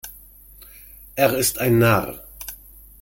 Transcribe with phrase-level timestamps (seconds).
[1.15, 2.23] Er ist ein Narr.